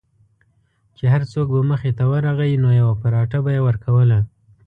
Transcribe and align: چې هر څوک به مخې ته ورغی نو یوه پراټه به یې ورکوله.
چې 0.97 1.05
هر 1.13 1.21
څوک 1.31 1.47
به 1.55 1.61
مخې 1.71 1.91
ته 1.97 2.03
ورغی 2.11 2.53
نو 2.63 2.69
یوه 2.81 2.93
پراټه 3.01 3.39
به 3.45 3.51
یې 3.55 3.61
ورکوله. 3.67 4.19